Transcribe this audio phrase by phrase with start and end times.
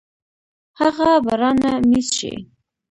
[0.79, 2.33] هغه به رانه مېس شي.